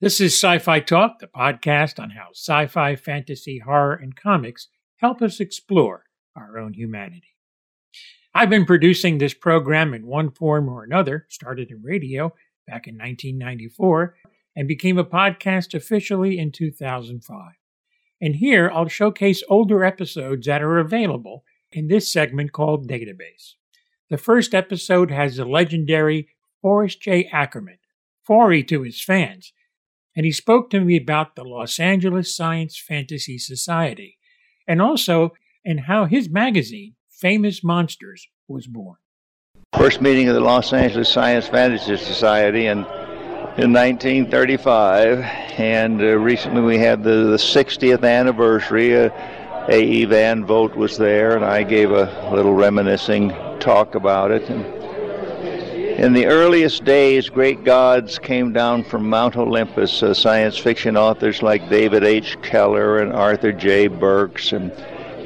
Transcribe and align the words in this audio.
This 0.00 0.20
is 0.20 0.40
Sci 0.40 0.60
Fi 0.60 0.78
Talk, 0.78 1.18
the 1.18 1.26
podcast 1.26 2.00
on 2.00 2.10
how 2.10 2.28
sci 2.30 2.68
fi, 2.68 2.94
fantasy, 2.94 3.58
horror, 3.58 3.94
and 3.94 4.14
comics 4.14 4.68
help 4.98 5.20
us 5.20 5.40
explore 5.40 6.04
our 6.36 6.56
own 6.56 6.74
humanity. 6.74 7.34
I've 8.32 8.48
been 8.48 8.64
producing 8.64 9.18
this 9.18 9.34
program 9.34 9.92
in 9.94 10.06
one 10.06 10.30
form 10.30 10.68
or 10.68 10.84
another, 10.84 11.26
started 11.28 11.72
in 11.72 11.82
radio 11.82 12.32
back 12.64 12.86
in 12.86 12.94
1994, 12.94 14.14
and 14.54 14.68
became 14.68 14.98
a 14.98 15.04
podcast 15.04 15.74
officially 15.74 16.38
in 16.38 16.52
2005. 16.52 17.54
And 18.20 18.36
here 18.36 18.70
I'll 18.72 18.86
showcase 18.86 19.42
older 19.48 19.82
episodes 19.82 20.46
that 20.46 20.62
are 20.62 20.78
available 20.78 21.42
in 21.72 21.88
this 21.88 22.12
segment 22.12 22.52
called 22.52 22.88
Database. 22.88 23.54
The 24.10 24.16
first 24.16 24.54
episode 24.54 25.10
has 25.10 25.38
the 25.38 25.44
legendary 25.44 26.28
Forrest 26.62 27.02
J. 27.02 27.28
Ackerman, 27.32 27.78
Forry 28.24 28.62
to 28.62 28.82
his 28.82 29.02
fans, 29.02 29.52
and 30.18 30.24
he 30.24 30.32
spoke 30.32 30.68
to 30.68 30.80
me 30.80 30.96
about 30.96 31.36
the 31.36 31.44
Los 31.44 31.78
Angeles 31.78 32.34
Science 32.34 32.76
Fantasy 32.76 33.38
Society 33.38 34.18
and 34.66 34.82
also 34.82 35.32
and 35.64 35.78
how 35.82 36.06
his 36.06 36.28
magazine, 36.28 36.94
Famous 37.08 37.62
Monsters, 37.62 38.26
was 38.48 38.66
born. 38.66 38.96
First 39.76 40.00
meeting 40.00 40.28
of 40.28 40.34
the 40.34 40.40
Los 40.40 40.72
Angeles 40.72 41.08
Science 41.08 41.46
Fantasy 41.46 41.96
Society 41.96 42.66
in 42.66 42.78
in 43.58 43.72
1935, 43.72 45.20
and 45.58 46.00
uh, 46.00 46.18
recently 46.18 46.62
we 46.62 46.78
had 46.78 47.02
the, 47.02 47.10
the 47.10 47.36
60th 47.36 48.04
anniversary. 48.04 48.96
Uh, 48.96 49.10
A.E. 49.68 50.04
Van 50.04 50.44
Vogt 50.44 50.76
was 50.76 50.96
there, 50.96 51.36
and 51.36 51.44
I 51.44 51.62
gave 51.62 51.90
a 51.90 52.30
little 52.32 52.54
reminiscing 52.54 53.30
talk 53.60 53.94
about 53.94 54.30
it. 54.30 54.48
And 54.48 54.64
in 55.98 56.12
the 56.12 56.26
earliest 56.26 56.84
days, 56.84 57.28
great 57.28 57.64
gods 57.64 58.20
came 58.20 58.52
down 58.52 58.84
from 58.84 59.10
Mount 59.10 59.36
Olympus. 59.36 60.00
Uh, 60.00 60.14
science 60.14 60.56
fiction 60.56 60.96
authors 60.96 61.42
like 61.42 61.68
David 61.68 62.04
H. 62.04 62.36
Keller 62.40 62.98
and 62.98 63.12
Arthur 63.12 63.50
J. 63.50 63.88
Burks 63.88 64.52
and 64.52 64.70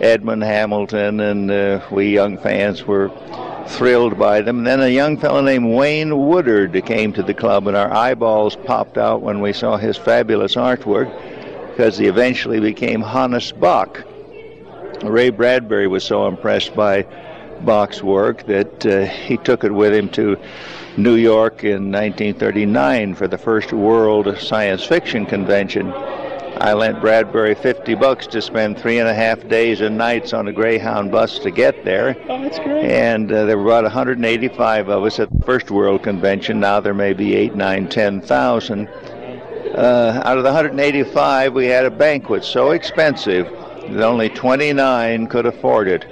Edmund 0.00 0.42
Hamilton, 0.42 1.20
and 1.20 1.50
uh, 1.50 1.86
we 1.90 2.08
young 2.08 2.38
fans 2.38 2.86
were 2.86 3.10
thrilled 3.66 4.18
by 4.18 4.40
them. 4.40 4.64
Then 4.64 4.80
a 4.80 4.88
young 4.88 5.18
fellow 5.18 5.42
named 5.42 5.74
Wayne 5.74 6.26
Woodard 6.26 6.72
came 6.86 7.12
to 7.12 7.22
the 7.22 7.34
club, 7.34 7.66
and 7.66 7.76
our 7.76 7.92
eyeballs 7.92 8.56
popped 8.56 8.96
out 8.96 9.20
when 9.20 9.42
we 9.42 9.52
saw 9.52 9.76
his 9.76 9.98
fabulous 9.98 10.54
artwork 10.54 11.10
because 11.68 11.98
he 11.98 12.06
eventually 12.06 12.60
became 12.60 13.02
Hannes 13.02 13.52
Bok. 13.52 14.04
Ray 15.04 15.28
Bradbury 15.28 15.86
was 15.86 16.02
so 16.02 16.26
impressed 16.28 16.74
by 16.74 17.06
Bok's 17.60 18.02
work 18.02 18.44
that 18.46 18.86
uh, 18.86 19.04
he 19.04 19.36
took 19.36 19.64
it 19.64 19.72
with 19.72 19.94
him 19.94 20.08
to 20.10 20.36
New 20.96 21.14
York 21.14 21.64
in 21.64 21.90
1939 21.90 23.14
for 23.14 23.28
the 23.28 23.38
first 23.38 23.72
World 23.72 24.36
Science 24.38 24.84
Fiction 24.84 25.26
Convention. 25.26 25.92
I 26.60 26.74
lent 26.74 27.00
Bradbury 27.00 27.54
50 27.54 27.94
bucks 27.94 28.26
to 28.28 28.42
spend 28.42 28.78
three 28.78 28.98
and 28.98 29.08
a 29.08 29.14
half 29.14 29.48
days 29.48 29.80
and 29.80 29.96
nights 29.96 30.32
on 30.32 30.48
a 30.48 30.52
Greyhound 30.52 31.10
bus 31.10 31.38
to 31.40 31.50
get 31.50 31.84
there. 31.84 32.16
Oh, 32.28 32.42
that's 32.42 32.58
great. 32.58 32.84
And 32.84 33.32
uh, 33.32 33.46
there 33.46 33.56
were 33.56 33.64
about 33.64 33.84
185 33.84 34.88
of 34.88 35.02
us 35.02 35.18
at 35.18 35.30
the 35.30 35.44
first 35.44 35.70
World 35.70 36.02
Convention. 36.02 36.60
Now 36.60 36.78
there 36.78 36.94
may 36.94 37.14
be 37.14 37.34
8, 37.34 37.56
9, 37.56 37.88
10,000. 37.88 38.88
Uh, 38.88 40.22
out 40.24 40.36
of 40.36 40.44
the 40.44 40.52
185, 40.52 41.54
we 41.54 41.66
had 41.66 41.86
a 41.86 41.90
banquet 41.90 42.44
so 42.44 42.72
expensive 42.72 43.46
that 43.46 44.02
only 44.02 44.28
29 44.28 45.26
could 45.28 45.46
afford 45.46 45.88
it. 45.88 46.04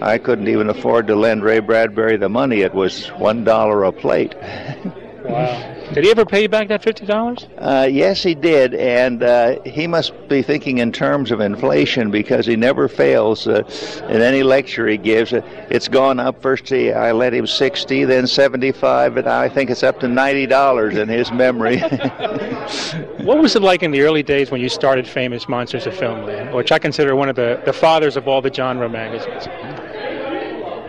I 0.00 0.18
couldn't 0.18 0.48
even 0.48 0.68
afford 0.68 1.06
to 1.06 1.16
lend 1.16 1.42
Ray 1.42 1.60
Bradbury 1.60 2.16
the 2.16 2.28
money. 2.28 2.60
It 2.60 2.74
was 2.74 3.06
one 3.08 3.44
dollar 3.44 3.84
a 3.84 3.92
plate. 3.92 4.34
wow. 5.24 5.75
Did 5.92 6.04
he 6.04 6.10
ever 6.10 6.24
pay 6.24 6.42
you 6.42 6.48
back 6.48 6.68
that 6.68 6.82
fifty 6.82 7.06
dollars? 7.06 7.46
Uh, 7.58 7.88
yes, 7.90 8.22
he 8.22 8.34
did, 8.34 8.74
and 8.74 9.22
uh, 9.22 9.60
he 9.62 9.86
must 9.86 10.12
be 10.28 10.42
thinking 10.42 10.78
in 10.78 10.90
terms 10.90 11.30
of 11.30 11.40
inflation 11.40 12.10
because 12.10 12.44
he 12.44 12.56
never 12.56 12.88
fails 12.88 13.46
uh, 13.46 13.62
in 14.08 14.20
any 14.20 14.42
lecture 14.42 14.88
he 14.88 14.96
gives. 14.96 15.32
Uh, 15.32 15.42
it's 15.70 15.88
gone 15.88 16.18
up. 16.18 16.42
First, 16.42 16.68
he, 16.68 16.92
I 16.92 17.12
lent 17.12 17.34
him 17.34 17.46
sixty, 17.46 18.04
then 18.04 18.26
seventy-five, 18.26 19.16
and 19.16 19.28
I 19.28 19.48
think 19.48 19.70
it's 19.70 19.82
up 19.82 20.00
to 20.00 20.08
ninety 20.08 20.46
dollars 20.46 20.96
in 20.96 21.08
his 21.08 21.30
memory. 21.30 21.78
what 23.20 23.38
was 23.38 23.54
it 23.54 23.62
like 23.62 23.82
in 23.82 23.92
the 23.92 24.02
early 24.02 24.22
days 24.22 24.50
when 24.50 24.60
you 24.60 24.68
started 24.68 25.06
Famous 25.06 25.48
Monsters 25.48 25.86
of 25.86 25.94
Filmland, 25.94 26.52
which 26.52 26.72
I 26.72 26.78
consider 26.78 27.14
one 27.14 27.28
of 27.28 27.36
the, 27.36 27.62
the 27.64 27.72
fathers 27.72 28.16
of 28.16 28.26
all 28.26 28.42
the 28.42 28.52
genre 28.52 28.88
magazines? 28.88 29.46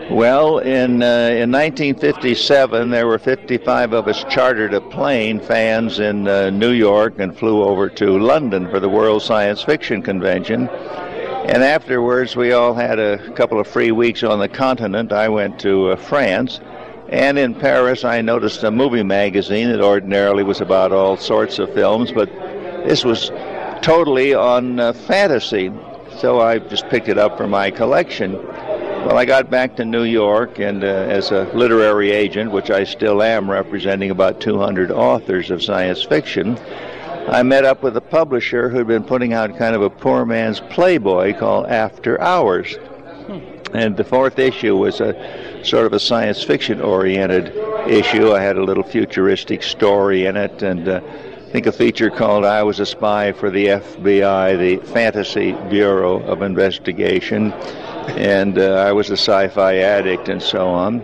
Well, 0.09 0.59
in 0.59 1.03
uh, 1.03 1.31
in 1.35 1.51
1957, 1.51 2.91
there 2.91 3.07
were 3.07 3.19
55 3.19 3.91
of 3.91 4.07
us 4.07 4.23
chartered 4.29 4.73
a 4.73 4.79
plane, 4.79 5.41
fans 5.41 5.99
in 5.99 6.29
uh, 6.29 6.49
New 6.49 6.71
York, 6.71 7.15
and 7.19 7.37
flew 7.37 7.61
over 7.61 7.89
to 7.89 8.17
London 8.17 8.69
for 8.69 8.79
the 8.79 8.87
World 8.87 9.21
Science 9.21 9.61
Fiction 9.63 10.01
Convention. 10.01 10.69
And 10.69 11.61
afterwards, 11.61 12.37
we 12.37 12.53
all 12.53 12.73
had 12.73 12.99
a 12.99 13.31
couple 13.33 13.59
of 13.59 13.67
free 13.67 13.91
weeks 13.91 14.23
on 14.23 14.39
the 14.39 14.47
continent. 14.47 15.11
I 15.11 15.27
went 15.27 15.59
to 15.59 15.89
uh, 15.89 15.95
France, 15.97 16.61
and 17.09 17.37
in 17.37 17.53
Paris, 17.53 18.05
I 18.05 18.21
noticed 18.21 18.63
a 18.63 18.71
movie 18.71 19.03
magazine 19.03 19.67
that 19.71 19.81
ordinarily 19.81 20.43
was 20.43 20.61
about 20.61 20.93
all 20.93 21.17
sorts 21.17 21.59
of 21.59 21.73
films, 21.73 22.13
but 22.13 22.29
this 22.87 23.03
was 23.03 23.29
totally 23.81 24.33
on 24.33 24.79
uh, 24.79 24.93
fantasy. 24.93 25.69
So 26.17 26.39
I 26.39 26.59
just 26.59 26.87
picked 26.87 27.09
it 27.09 27.17
up 27.17 27.35
for 27.35 27.45
my 27.45 27.69
collection. 27.69 28.39
Well, 29.07 29.17
I 29.17 29.23
got 29.23 29.49
back 29.49 29.77
to 29.77 29.85
New 29.85 30.03
York, 30.03 30.59
and 30.59 30.83
uh, 30.83 30.87
as 30.87 31.31
a 31.31 31.45
literary 31.53 32.11
agent, 32.11 32.51
which 32.51 32.69
I 32.69 32.83
still 32.83 33.23
am, 33.23 33.49
representing 33.49 34.11
about 34.11 34.41
200 34.41 34.91
authors 34.91 35.49
of 35.49 35.63
science 35.63 36.03
fiction, 36.03 36.59
I 37.29 37.41
met 37.41 37.63
up 37.63 37.83
with 37.83 37.95
a 37.95 38.01
publisher 38.01 38.67
who'd 38.67 38.85
been 38.85 39.05
putting 39.05 39.31
out 39.31 39.57
kind 39.57 39.77
of 39.77 39.81
a 39.81 39.89
poor 39.89 40.25
man's 40.25 40.59
Playboy 40.59 41.39
called 41.39 41.67
After 41.67 42.19
Hours. 42.19 42.75
And 43.73 43.95
the 43.95 44.03
fourth 44.03 44.39
issue 44.39 44.75
was 44.75 44.99
a 44.99 45.63
sort 45.63 45.85
of 45.85 45.93
a 45.93 46.01
science 46.01 46.43
fiction 46.43 46.81
oriented 46.81 47.55
issue. 47.87 48.33
I 48.33 48.41
had 48.41 48.57
a 48.57 48.63
little 48.63 48.83
futuristic 48.83 49.63
story 49.63 50.25
in 50.25 50.35
it, 50.35 50.61
and 50.63 50.85
uh, 50.85 50.99
think 51.51 51.65
a 51.65 51.71
feature 51.71 52.09
called 52.09 52.45
I 52.45 52.63
Was 52.63 52.79
a 52.79 52.85
Spy 52.85 53.31
for 53.31 53.49
the 53.49 53.67
FBI, 53.67 54.57
the 54.57 54.85
Fantasy 54.85 55.53
Bureau 55.69 56.21
of 56.23 56.41
Investigation 56.41 57.53
and 58.15 58.57
uh, 58.57 58.73
I 58.73 58.93
was 58.93 59.09
a 59.09 59.17
sci-fi 59.17 59.77
addict 59.77 60.29
and 60.29 60.41
so 60.41 60.67
on. 60.69 61.01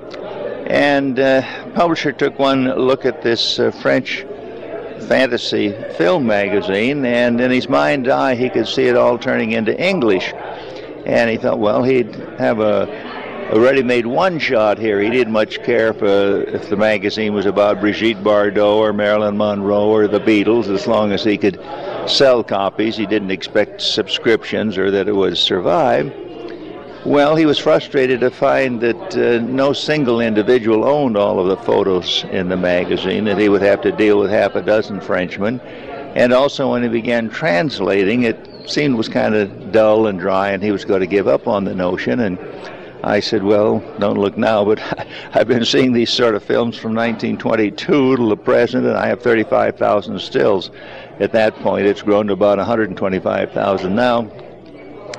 And 0.67 1.19
uh, 1.19 1.41
publisher 1.73 2.11
took 2.11 2.39
one 2.39 2.65
look 2.75 3.05
at 3.05 3.21
this 3.21 3.59
uh, 3.59 3.71
French 3.71 4.25
fantasy 5.07 5.73
film 5.97 6.25
magazine, 6.25 7.05
and 7.05 7.41
in 7.41 7.51
his 7.51 7.67
mind's 7.67 8.07
eye, 8.07 8.35
he 8.35 8.49
could 8.49 8.67
see 8.67 8.83
it 8.83 8.95
all 8.95 9.17
turning 9.17 9.51
into 9.51 9.77
English. 9.77 10.31
And 11.05 11.29
he 11.29 11.35
thought, 11.35 11.59
well, 11.59 11.83
he'd 11.83 12.15
have 12.37 12.59
a, 12.59 12.85
a 13.53 13.59
ready-made 13.59 14.07
one-shot 14.07 14.79
here. 14.79 14.99
He 14.99 15.11
didn't 15.11 15.31
much 15.31 15.61
care 15.61 15.89
if, 15.89 16.01
if 16.01 16.69
the 16.71 16.75
magazine 16.75 17.35
was 17.35 17.45
about 17.45 17.79
Brigitte 17.79 18.23
Bardot 18.23 18.77
or 18.77 18.93
Marilyn 18.93 19.37
Monroe 19.37 19.89
or 19.89 20.07
the 20.07 20.19
Beatles, 20.19 20.73
as 20.73 20.87
long 20.87 21.11
as 21.11 21.23
he 21.23 21.37
could 21.37 21.59
sell 22.07 22.43
copies. 22.43 22.97
He 22.97 23.05
didn't 23.05 23.29
expect 23.29 23.79
subscriptions 23.79 24.75
or 24.75 24.89
that 24.89 25.07
it 25.07 25.15
would 25.15 25.37
survive. 25.37 26.11
Well, 27.05 27.35
he 27.35 27.45
was 27.45 27.59
frustrated 27.59 28.21
to 28.21 28.31
find 28.31 28.81
that 28.81 29.15
uh, 29.15 29.45
no 29.45 29.71
single 29.71 30.19
individual 30.19 30.83
owned 30.83 31.15
all 31.15 31.39
of 31.39 31.47
the 31.47 31.57
photos 31.57 32.25
in 32.31 32.49
the 32.49 32.57
magazine, 32.57 33.25
that 33.25 33.37
he 33.37 33.49
would 33.49 33.61
have 33.61 33.81
to 33.81 33.91
deal 33.91 34.19
with 34.19 34.31
half 34.31 34.55
a 34.55 34.63
dozen 34.63 34.99
Frenchmen. 34.99 35.59
And 36.15 36.33
also, 36.33 36.71
when 36.71 36.81
he 36.81 36.89
began 36.89 37.29
translating, 37.29 38.23
it 38.23 38.49
seemed 38.67 38.95
was 38.95 39.09
kind 39.09 39.35
of 39.35 39.71
dull 39.71 40.07
and 40.07 40.19
dry, 40.19 40.49
and 40.49 40.63
he 40.63 40.71
was 40.71 40.85
going 40.85 41.01
to 41.01 41.07
give 41.07 41.27
up 41.27 41.47
on 41.47 41.65
the 41.65 41.75
notion. 41.75 42.19
And 42.19 42.39
I 43.03 43.19
said, 43.19 43.43
Well, 43.43 43.83
don't 43.99 44.17
look 44.17 44.37
now, 44.37 44.63
but 44.63 44.79
I've 45.33 45.47
been 45.47 45.65
seeing 45.65 45.91
these 45.91 46.09
sort 46.09 46.35
of 46.35 46.43
films 46.43 46.77
from 46.77 46.95
1922 46.95 48.15
to 48.15 48.29
the 48.29 48.37
present, 48.37 48.85
and 48.85 48.95
I 48.95 49.07
have 49.07 49.21
35,000 49.21 50.19
stills. 50.19 50.71
At 51.19 51.33
that 51.33 51.53
point, 51.55 51.85
it's 51.85 52.01
grown 52.01 52.27
to 52.27 52.33
about 52.33 52.59
125,000 52.59 53.93
now. 53.93 54.31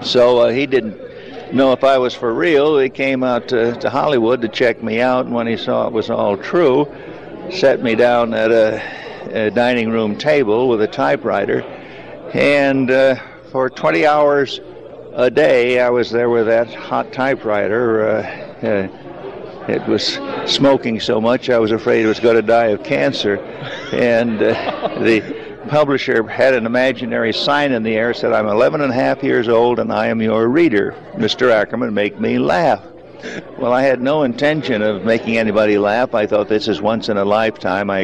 So 0.02 0.38
uh, 0.38 0.50
he 0.50 0.66
didn't 0.66 0.98
know 1.54 1.72
if 1.72 1.84
I 1.84 1.98
was 1.98 2.14
for 2.14 2.32
real. 2.32 2.78
He 2.78 2.88
came 2.88 3.22
out 3.22 3.48
to, 3.48 3.74
to 3.74 3.90
Hollywood 3.90 4.40
to 4.42 4.48
check 4.48 4.82
me 4.82 5.02
out, 5.02 5.26
and 5.26 5.34
when 5.34 5.46
he 5.46 5.58
saw 5.58 5.86
it 5.86 5.92
was 5.92 6.08
all 6.08 6.38
true, 6.38 6.90
set 7.50 7.82
me 7.82 7.94
down 7.94 8.32
at 8.32 8.50
a, 8.50 9.46
a 9.46 9.50
dining 9.50 9.90
room 9.90 10.16
table 10.16 10.68
with 10.68 10.80
a 10.80 10.88
typewriter, 10.88 11.60
and 12.32 12.90
uh, 12.90 13.16
for 13.50 13.68
20 13.68 14.06
hours 14.06 14.60
a 15.14 15.30
day, 15.30 15.78
I 15.78 15.90
was 15.90 16.10
there 16.10 16.28
with 16.28 16.46
that 16.46 16.72
hot 16.74 17.12
typewriter. 17.12 18.08
Uh, 18.08 18.66
uh, 18.66 18.88
it 19.68 19.86
was 19.86 20.18
smoking 20.46 21.00
so 21.00 21.20
much, 21.20 21.48
I 21.48 21.58
was 21.58 21.70
afraid 21.70 22.04
it 22.04 22.08
was 22.08 22.20
going 22.20 22.36
to 22.36 22.42
die 22.42 22.66
of 22.66 22.82
cancer, 22.82 23.36
and 23.92 24.42
uh, 24.42 24.98
the 25.00 25.20
publisher 25.68 26.26
had 26.26 26.52
an 26.52 26.66
imaginary 26.66 27.32
sign 27.32 27.72
in 27.72 27.82
the 27.82 27.94
air 27.94 28.12
said, 28.12 28.32
I'm 28.32 28.48
11 28.48 28.80
and 28.80 28.92
a 28.92 28.94
half 28.94 29.22
years 29.22 29.48
old 29.48 29.78
and 29.78 29.90
I 29.90 30.08
am 30.08 30.20
your 30.20 30.48
reader. 30.48 30.94
Mr. 31.14 31.50
Ackerman, 31.50 31.94
make 31.94 32.20
me 32.20 32.38
laugh. 32.38 32.84
Well, 33.58 33.72
I 33.72 33.80
had 33.80 34.02
no 34.02 34.24
intention 34.24 34.82
of 34.82 35.06
making 35.06 35.38
anybody 35.38 35.78
laugh. 35.78 36.14
I 36.14 36.26
thought 36.26 36.48
this 36.48 36.68
is 36.68 36.82
once 36.82 37.08
in 37.08 37.16
a 37.16 37.24
lifetime. 37.24 37.88
I 37.88 38.00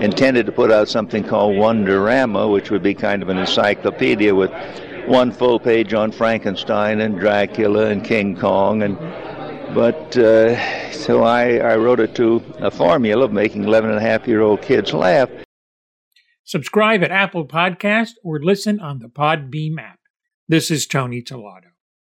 intended 0.00 0.44
to 0.44 0.52
put 0.52 0.70
out 0.70 0.88
something 0.88 1.24
called 1.24 1.56
Wonderama, 1.56 2.52
which 2.52 2.70
would 2.70 2.82
be 2.82 2.92
kind 2.92 3.22
of 3.22 3.30
an 3.30 3.38
encyclopedia 3.38 4.34
with 4.34 4.50
one 5.06 5.32
full 5.32 5.58
page 5.58 5.94
on 5.94 6.12
Frankenstein 6.12 7.00
and 7.00 7.18
Dracula 7.18 7.86
and 7.86 8.04
King 8.04 8.36
Kong 8.36 8.82
and 8.82 8.96
but 9.74 10.16
uh, 10.18 10.92
so 10.92 11.22
I, 11.22 11.56
I 11.56 11.76
wrote 11.76 11.98
it 11.98 12.14
to 12.16 12.42
a 12.58 12.70
formula 12.70 13.24
of 13.24 13.32
making 13.32 13.64
11 13.64 13.90
and 13.90 13.98
a 13.98 14.02
half 14.02 14.28
year 14.28 14.42
old 14.42 14.60
kids 14.60 14.92
laugh. 14.92 15.30
Subscribe 16.44 17.02
at 17.02 17.10
Apple 17.10 17.46
Podcast 17.46 18.12
or 18.22 18.38
listen 18.38 18.80
on 18.80 18.98
the 18.98 19.08
Podbean 19.08 19.78
app. 19.78 19.98
This 20.46 20.70
is 20.70 20.86
Tony 20.86 21.22
Tellado. 21.22 21.71